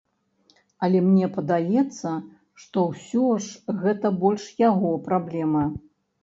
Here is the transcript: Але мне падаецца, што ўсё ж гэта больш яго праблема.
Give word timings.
Але 0.85 1.01
мне 1.09 1.27
падаецца, 1.35 2.13
што 2.63 2.85
ўсё 2.87 3.27
ж 3.49 3.77
гэта 3.83 4.13
больш 4.25 4.49
яго 4.65 4.91
праблема. 5.11 5.63